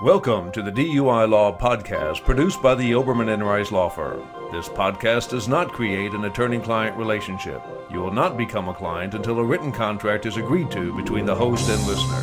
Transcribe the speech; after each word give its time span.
Welcome 0.00 0.52
to 0.52 0.62
the 0.62 0.70
DUI 0.70 1.28
Law 1.28 1.58
Podcast 1.58 2.22
produced 2.24 2.62
by 2.62 2.76
the 2.76 2.92
Oberman 2.92 3.34
and 3.34 3.42
Rice 3.42 3.72
Law 3.72 3.88
Firm. 3.88 4.22
This 4.52 4.68
podcast 4.68 5.30
does 5.30 5.48
not 5.48 5.72
create 5.72 6.12
an 6.12 6.24
attorney 6.24 6.60
client 6.60 6.96
relationship. 6.96 7.60
You 7.90 7.98
will 7.98 8.12
not 8.12 8.36
become 8.36 8.68
a 8.68 8.74
client 8.74 9.14
until 9.14 9.40
a 9.40 9.44
written 9.44 9.72
contract 9.72 10.24
is 10.24 10.36
agreed 10.36 10.70
to 10.70 10.94
between 10.94 11.26
the 11.26 11.34
host 11.34 11.68
and 11.68 11.84
listener. 11.84 12.20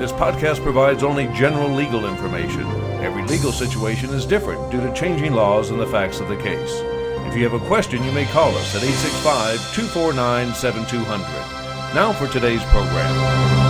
This 0.00 0.10
podcast 0.10 0.64
provides 0.64 1.04
only 1.04 1.28
general 1.28 1.68
legal 1.68 2.08
information. 2.08 2.66
Every 3.00 3.22
legal 3.22 3.52
situation 3.52 4.10
is 4.10 4.26
different 4.26 4.72
due 4.72 4.80
to 4.80 4.92
changing 4.92 5.32
laws 5.32 5.70
and 5.70 5.78
the 5.78 5.86
facts 5.86 6.18
of 6.18 6.26
the 6.26 6.42
case. 6.42 6.72
If 7.28 7.36
you 7.36 7.48
have 7.48 7.54
a 7.54 7.64
question, 7.68 8.02
you 8.02 8.10
may 8.10 8.24
call 8.24 8.48
us 8.56 8.74
at 8.74 8.82
865 8.82 9.74
249 9.76 10.54
7200. 10.54 11.94
Now 11.94 12.12
for 12.12 12.26
today's 12.26 12.64
program. 12.64 13.69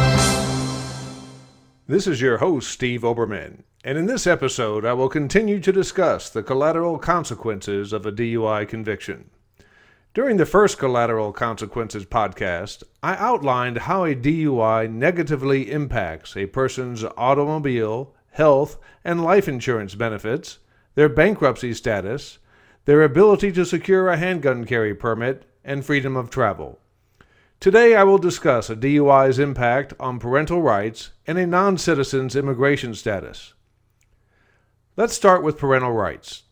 This 1.90 2.06
is 2.06 2.20
your 2.20 2.38
host, 2.38 2.70
Steve 2.70 3.00
Oberman, 3.00 3.64
and 3.82 3.98
in 3.98 4.06
this 4.06 4.24
episode, 4.24 4.84
I 4.84 4.92
will 4.92 5.08
continue 5.08 5.58
to 5.58 5.72
discuss 5.72 6.30
the 6.30 6.40
collateral 6.40 6.98
consequences 6.98 7.92
of 7.92 8.06
a 8.06 8.12
DUI 8.12 8.68
conviction. 8.68 9.28
During 10.14 10.36
the 10.36 10.46
first 10.46 10.78
Collateral 10.78 11.32
Consequences 11.32 12.04
podcast, 12.04 12.84
I 13.02 13.16
outlined 13.16 13.78
how 13.78 14.04
a 14.04 14.14
DUI 14.14 14.88
negatively 14.88 15.68
impacts 15.72 16.36
a 16.36 16.46
person's 16.46 17.02
automobile, 17.16 18.14
health, 18.30 18.78
and 19.04 19.24
life 19.24 19.48
insurance 19.48 19.96
benefits, 19.96 20.60
their 20.94 21.08
bankruptcy 21.08 21.74
status, 21.74 22.38
their 22.84 23.02
ability 23.02 23.50
to 23.50 23.64
secure 23.64 24.08
a 24.08 24.16
handgun 24.16 24.64
carry 24.64 24.94
permit, 24.94 25.44
and 25.64 25.84
freedom 25.84 26.16
of 26.16 26.30
travel. 26.30 26.78
Today, 27.60 27.94
I 27.94 28.04
will 28.04 28.16
discuss 28.16 28.70
a 28.70 28.74
DUI's 28.74 29.38
impact 29.38 29.92
on 30.00 30.18
parental 30.18 30.62
rights 30.62 31.10
and 31.26 31.36
a 31.36 31.46
non 31.46 31.76
citizen's 31.76 32.34
immigration 32.34 32.94
status. 32.94 33.52
Let's 34.96 35.12
start 35.12 35.42
with 35.42 35.58
parental 35.58 35.92
rights. 35.92 36.44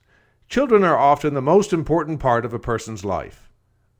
Children 0.51 0.85
are 0.85 0.99
often 0.99 1.33
the 1.33 1.41
most 1.41 1.73
important 1.73 2.21
part 2.21 2.45
of 2.45 2.53
a 2.53 2.59
person's 2.59 3.07
life. 3.07 3.49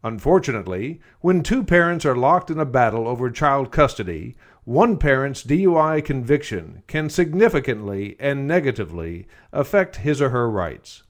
Unfortunately, 0.05 1.01
when 1.23 1.43
two 1.43 1.65
parents 1.65 2.05
are 2.05 2.15
locked 2.15 2.51
in 2.51 2.61
a 2.61 2.67
battle 2.67 3.09
over 3.09 3.31
child 3.31 3.73
custody, 3.73 4.37
one 4.65 4.99
parent's 4.99 5.43
DUI 5.43 6.05
conviction 6.05 6.83
can 6.89 7.09
significantly 7.09 8.17
and 8.21 8.47
negatively 8.47 9.27
affect 9.51 9.97
his 9.97 10.21
or 10.21 10.29
her 10.29 10.51
rights. 10.51 11.05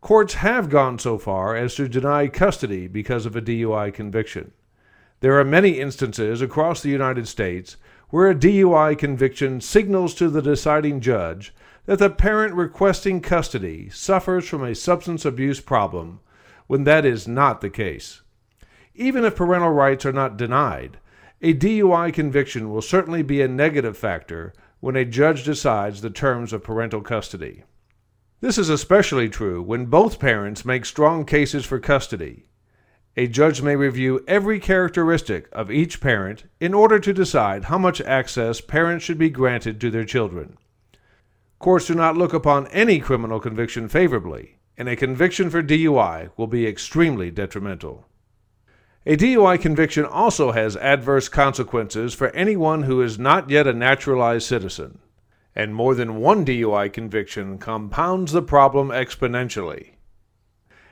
Courts 0.00 0.34
have 0.34 0.68
gone 0.68 0.98
so 0.98 1.16
far 1.16 1.54
as 1.54 1.76
to 1.76 1.86
deny 1.86 2.26
custody 2.26 2.88
because 2.88 3.24
of 3.24 3.36
a 3.36 3.40
DUI 3.40 3.94
conviction. 3.94 4.50
There 5.22 5.38
are 5.38 5.44
many 5.44 5.78
instances 5.78 6.42
across 6.42 6.82
the 6.82 6.88
United 6.88 7.28
States 7.28 7.76
where 8.10 8.28
a 8.28 8.34
DUI 8.34 8.98
conviction 8.98 9.60
signals 9.60 10.14
to 10.14 10.28
the 10.28 10.42
deciding 10.42 11.00
judge 11.00 11.54
that 11.86 12.00
the 12.00 12.10
parent 12.10 12.54
requesting 12.54 13.20
custody 13.20 13.88
suffers 13.88 14.48
from 14.48 14.64
a 14.64 14.74
substance 14.74 15.24
abuse 15.24 15.60
problem 15.60 16.18
when 16.66 16.82
that 16.84 17.04
is 17.04 17.28
not 17.28 17.60
the 17.60 17.70
case. 17.70 18.22
Even 18.96 19.24
if 19.24 19.36
parental 19.36 19.70
rights 19.70 20.04
are 20.04 20.12
not 20.12 20.36
denied, 20.36 20.98
a 21.40 21.54
DUI 21.54 22.12
conviction 22.12 22.68
will 22.68 22.82
certainly 22.82 23.22
be 23.22 23.40
a 23.40 23.46
negative 23.46 23.96
factor 23.96 24.52
when 24.80 24.96
a 24.96 25.04
judge 25.04 25.44
decides 25.44 26.00
the 26.00 26.10
terms 26.10 26.52
of 26.52 26.64
parental 26.64 27.00
custody. 27.00 27.62
This 28.40 28.58
is 28.58 28.68
especially 28.68 29.28
true 29.28 29.62
when 29.62 29.86
both 29.86 30.18
parents 30.18 30.64
make 30.64 30.84
strong 30.84 31.24
cases 31.24 31.64
for 31.64 31.78
custody 31.78 32.46
a 33.16 33.26
judge 33.26 33.60
may 33.60 33.76
review 33.76 34.24
every 34.26 34.58
characteristic 34.58 35.48
of 35.52 35.70
each 35.70 36.00
parent 36.00 36.44
in 36.60 36.72
order 36.72 36.98
to 36.98 37.12
decide 37.12 37.64
how 37.64 37.76
much 37.76 38.00
access 38.00 38.60
parents 38.60 39.04
should 39.04 39.18
be 39.18 39.28
granted 39.28 39.80
to 39.80 39.90
their 39.90 40.04
children. 40.04 40.56
Courts 41.58 41.86
do 41.86 41.94
not 41.94 42.16
look 42.16 42.32
upon 42.32 42.66
any 42.68 42.98
criminal 42.98 43.38
conviction 43.38 43.88
favorably, 43.88 44.56
and 44.78 44.88
a 44.88 44.96
conviction 44.96 45.50
for 45.50 45.62
DUI 45.62 46.30
will 46.36 46.46
be 46.46 46.66
extremely 46.66 47.30
detrimental. 47.30 48.06
A 49.04 49.16
DUI 49.16 49.60
conviction 49.60 50.04
also 50.04 50.52
has 50.52 50.76
adverse 50.76 51.28
consequences 51.28 52.14
for 52.14 52.30
anyone 52.30 52.84
who 52.84 53.02
is 53.02 53.18
not 53.18 53.50
yet 53.50 53.66
a 53.66 53.72
naturalized 53.72 54.46
citizen, 54.46 55.00
and 55.54 55.74
more 55.74 55.94
than 55.94 56.20
one 56.20 56.46
DUI 56.46 56.90
conviction 56.90 57.58
compounds 57.58 58.32
the 58.32 58.42
problem 58.42 58.88
exponentially. 58.88 59.91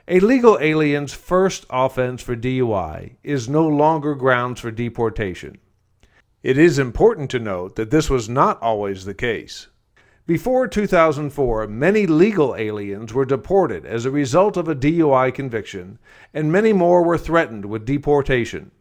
A 0.07 0.19
legal 0.19 0.57
alien's 0.59 1.13
first 1.13 1.67
offense 1.69 2.23
for 2.23 2.35
DUI 2.35 3.17
is 3.23 3.47
no 3.47 3.67
longer 3.67 4.15
grounds 4.15 4.59
for 4.59 4.71
deportation. 4.71 5.59
It 6.41 6.57
is 6.57 6.79
important 6.79 7.29
to 7.31 7.39
note 7.39 7.75
that 7.75 7.91
this 7.91 8.09
was 8.09 8.27
not 8.27 8.59
always 8.63 9.05
the 9.05 9.13
case. 9.13 9.67
Before 10.25 10.67
2004, 10.67 11.67
many 11.67 12.07
legal 12.07 12.55
aliens 12.55 13.13
were 13.13 13.25
deported 13.25 13.85
as 13.85 14.03
a 14.03 14.11
result 14.11 14.57
of 14.57 14.67
a 14.67 14.75
DUI 14.75 15.31
conviction, 15.35 15.99
and 16.33 16.51
many 16.51 16.73
more 16.73 17.03
were 17.03 17.17
threatened 17.17 17.65
with 17.65 17.85
deportation. 17.85 18.71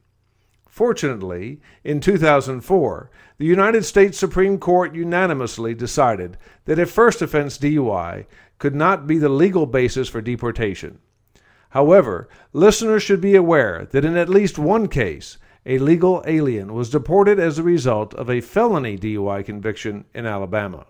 Fortunately, 0.69 1.61
in 1.85 2.01
2004, 2.01 3.11
the 3.37 3.45
United 3.45 3.85
States 3.85 4.17
Supreme 4.17 4.57
Court 4.57 4.95
unanimously 4.95 5.75
decided 5.75 6.39
that 6.65 6.79
a 6.79 6.87
first 6.87 7.21
offense 7.21 7.59
DUI 7.59 8.25
could 8.59 8.75
not 8.75 9.07
be 9.07 9.19
the 9.19 9.29
legal 9.29 9.67
basis 9.67 10.09
for 10.09 10.23
deportation. 10.23 10.99
However, 11.71 12.29
listeners 12.53 13.03
should 13.03 13.21
be 13.21 13.37
aware 13.37 13.87
that 13.91 14.05
in 14.05 14.17
at 14.17 14.29
least 14.29 14.59
one 14.59 14.89
case, 14.89 15.39
a 15.67 15.79
legal 15.79 16.23
alien 16.27 16.73
was 16.73 16.91
deported 16.91 17.39
as 17.39 17.59
a 17.59 17.63
result 17.63 18.15
of 18.15 18.29
a 18.29 18.41
felony 18.41 18.99
DUI 18.99 19.45
conviction 19.45 20.05
in 20.15 20.27
Alabama. 20.27 20.87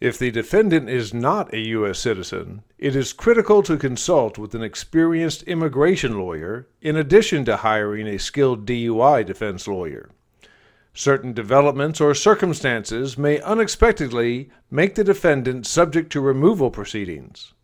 If 0.00 0.18
the 0.18 0.32
defendant 0.32 0.90
is 0.90 1.14
not 1.14 1.54
a 1.54 1.68
U.S. 1.76 2.00
citizen, 2.00 2.62
it 2.76 2.96
is 2.96 3.12
critical 3.12 3.62
to 3.62 3.76
consult 3.76 4.38
with 4.38 4.52
an 4.56 4.62
experienced 4.62 5.44
immigration 5.44 6.18
lawyer 6.18 6.66
in 6.80 6.96
addition 6.96 7.44
to 7.44 7.58
hiring 7.58 8.08
a 8.08 8.18
skilled 8.18 8.66
DUI 8.66 9.24
defense 9.24 9.68
lawyer. 9.68 10.10
Certain 10.92 11.32
developments 11.32 12.00
or 12.00 12.14
circumstances 12.14 13.16
may 13.16 13.40
unexpectedly 13.42 14.50
make 14.68 14.96
the 14.96 15.04
defendant 15.04 15.66
subject 15.66 16.10
to 16.12 16.20
removal 16.20 16.72
proceedings. 16.72 17.54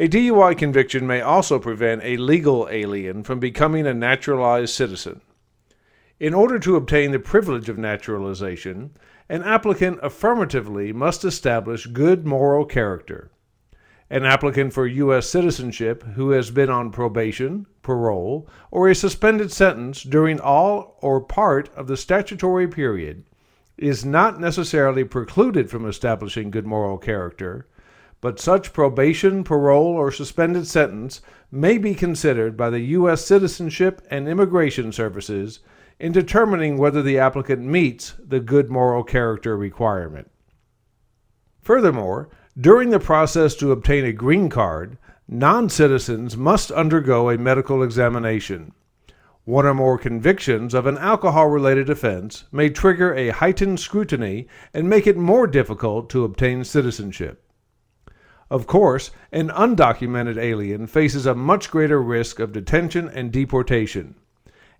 A 0.00 0.06
DUI 0.06 0.56
conviction 0.56 1.08
may 1.08 1.20
also 1.20 1.58
prevent 1.58 2.04
a 2.04 2.18
legal 2.18 2.68
alien 2.70 3.24
from 3.24 3.40
becoming 3.40 3.84
a 3.84 3.92
naturalized 3.92 4.72
citizen. 4.72 5.22
In 6.20 6.32
order 6.34 6.60
to 6.60 6.76
obtain 6.76 7.10
the 7.10 7.18
privilege 7.18 7.68
of 7.68 7.78
naturalization, 7.78 8.92
an 9.28 9.42
applicant 9.42 9.98
affirmatively 10.00 10.92
must 10.92 11.24
establish 11.24 11.88
good 11.88 12.24
moral 12.24 12.64
character. 12.64 13.32
An 14.08 14.24
applicant 14.24 14.72
for 14.72 14.86
U.S. 14.86 15.28
citizenship 15.28 16.04
who 16.14 16.30
has 16.30 16.52
been 16.52 16.70
on 16.70 16.92
probation, 16.92 17.66
parole, 17.82 18.48
or 18.70 18.88
a 18.88 18.94
suspended 18.94 19.50
sentence 19.50 20.04
during 20.04 20.38
all 20.38 20.96
or 21.02 21.20
part 21.20 21.70
of 21.74 21.88
the 21.88 21.96
statutory 21.96 22.68
period 22.68 23.24
is 23.76 24.04
not 24.04 24.38
necessarily 24.38 25.02
precluded 25.02 25.68
from 25.68 25.84
establishing 25.84 26.52
good 26.52 26.66
moral 26.66 26.98
character 26.98 27.66
but 28.20 28.40
such 28.40 28.72
probation, 28.72 29.44
parole, 29.44 29.94
or 29.94 30.10
suspended 30.10 30.66
sentence 30.66 31.20
may 31.50 31.78
be 31.78 31.94
considered 31.94 32.56
by 32.56 32.68
the 32.68 32.80
U.S. 32.80 33.24
Citizenship 33.24 34.02
and 34.10 34.28
Immigration 34.28 34.92
Services 34.92 35.60
in 36.00 36.12
determining 36.12 36.78
whether 36.78 37.02
the 37.02 37.18
applicant 37.18 37.62
meets 37.62 38.14
the 38.18 38.40
good 38.40 38.70
moral 38.70 39.04
character 39.04 39.56
requirement. 39.56 40.30
Furthermore, 41.60 42.28
during 42.60 42.90
the 42.90 43.00
process 43.00 43.54
to 43.56 43.72
obtain 43.72 44.04
a 44.04 44.12
green 44.12 44.48
card, 44.48 44.98
non 45.28 45.68
citizens 45.68 46.36
must 46.36 46.70
undergo 46.70 47.30
a 47.30 47.38
medical 47.38 47.82
examination. 47.82 48.72
One 49.44 49.64
or 49.64 49.74
more 49.74 49.96
convictions 49.96 50.74
of 50.74 50.86
an 50.86 50.98
alcohol 50.98 51.48
related 51.48 51.88
offense 51.88 52.44
may 52.52 52.68
trigger 52.68 53.14
a 53.14 53.30
heightened 53.30 53.80
scrutiny 53.80 54.46
and 54.74 54.88
make 54.88 55.06
it 55.06 55.16
more 55.16 55.46
difficult 55.46 56.10
to 56.10 56.24
obtain 56.24 56.64
citizenship. 56.64 57.47
Of 58.50 58.66
course, 58.66 59.10
an 59.30 59.50
undocumented 59.50 60.38
alien 60.38 60.86
faces 60.86 61.26
a 61.26 61.34
much 61.34 61.70
greater 61.70 62.02
risk 62.02 62.40
of 62.40 62.52
detention 62.52 63.08
and 63.08 63.30
deportation. 63.30 64.14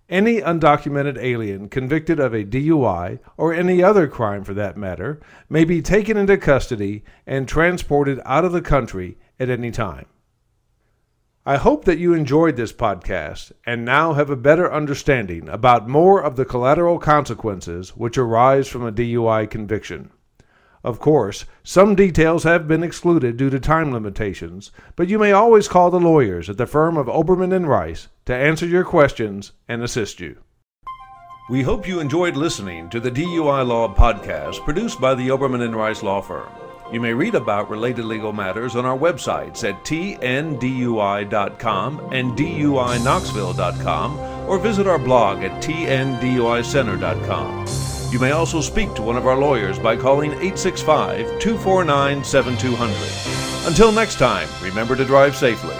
Any 0.09 0.41
undocumented 0.41 1.19
alien 1.19 1.69
convicted 1.69 2.19
of 2.19 2.33
a 2.33 2.43
DUI, 2.43 3.19
or 3.37 3.53
any 3.53 3.83
other 3.83 4.07
crime 4.07 4.43
for 4.43 4.55
that 4.55 4.75
matter, 4.75 5.19
may 5.49 5.65
be 5.65 5.83
taken 5.83 6.17
into 6.17 6.35
custody 6.35 7.03
and 7.27 7.47
transported 7.47 8.19
out 8.25 8.43
of 8.43 8.51
the 8.51 8.61
country 8.61 9.19
at 9.39 9.51
any 9.51 9.69
time. 9.69 10.07
I 11.45 11.57
hope 11.57 11.85
that 11.85 11.99
you 11.99 12.13
enjoyed 12.13 12.55
this 12.55 12.73
podcast 12.73 13.51
and 13.67 13.85
now 13.85 14.13
have 14.13 14.31
a 14.31 14.35
better 14.35 14.71
understanding 14.71 15.47
about 15.47 15.87
more 15.87 16.21
of 16.23 16.35
the 16.35 16.45
collateral 16.45 16.97
consequences 16.97 17.95
which 17.95 18.17
arise 18.17 18.67
from 18.67 18.85
a 18.85 18.91
DUI 18.91 19.47
conviction. 19.49 20.09
Of 20.83 20.99
course, 20.99 21.45
some 21.63 21.95
details 21.95 22.43
have 22.43 22.67
been 22.67 22.83
excluded 22.83 23.37
due 23.37 23.49
to 23.49 23.59
time 23.59 23.91
limitations, 23.91 24.71
but 24.95 25.09
you 25.09 25.17
may 25.19 25.31
always 25.31 25.67
call 25.67 25.91
the 25.91 25.99
lawyers 25.99 26.49
at 26.49 26.57
the 26.57 26.65
firm 26.65 26.97
of 26.97 27.05
Oberman 27.07 27.53
and 27.53 27.67
Rice 27.67 28.07
to 28.25 28.35
answer 28.35 28.65
your 28.65 28.85
questions 28.85 29.51
and 29.67 29.83
assist 29.83 30.19
you. 30.19 30.37
We 31.49 31.63
hope 31.63 31.87
you 31.87 31.99
enjoyed 31.99 32.37
listening 32.37 32.89
to 32.91 32.99
the 32.99 33.11
DUI 33.11 33.67
Law 33.67 33.93
podcast 33.93 34.63
produced 34.63 35.01
by 35.01 35.15
the 35.15 35.29
Oberman 35.29 35.63
and 35.63 35.75
Rice 35.75 36.03
Law 36.03 36.21
Firm. 36.21 36.47
You 36.93 37.01
may 37.01 37.13
read 37.13 37.35
about 37.35 37.69
related 37.69 38.05
legal 38.05 38.33
matters 38.33 38.75
on 38.75 38.85
our 38.85 38.97
websites 38.97 39.67
at 39.67 39.83
tndui.com 39.83 40.53
and 42.13 42.37
duiknoxville.com 42.37 44.19
or 44.47 44.59
visit 44.59 44.87
our 44.87 44.99
blog 44.99 45.43
at 45.43 45.61
tnduicenter.com. 45.61 47.88
You 48.11 48.17
may 48.17 48.31
also 48.31 48.59
speak 48.59 48.95
to 48.95 49.03
one 49.03 49.17
of 49.17 49.27
our 49.27 49.37
lawyers 49.37 49.77
by 49.77 49.95
calling 49.95 50.31
865 50.31 51.39
249 51.39 52.23
7200. 52.23 53.67
Until 53.67 53.91
next 53.91 54.17
time, 54.17 54.49
remember 54.63 54.95
to 54.95 55.05
drive 55.05 55.35
safely. 55.35 55.75